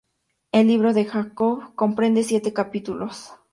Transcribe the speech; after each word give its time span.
El 0.51 0.65
libro 0.65 0.93
de 0.93 1.05
Jacob 1.05 1.75
comprende 1.75 2.23
siete 2.23 2.53
capítulos. 2.53 3.33